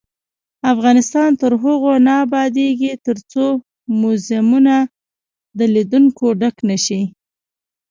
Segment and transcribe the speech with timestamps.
[0.73, 3.45] افغانستان تر هغو نه ابادیږي، ترڅو
[4.01, 4.75] موزیمونه
[5.57, 7.01] د لیدونکو ډک نشي.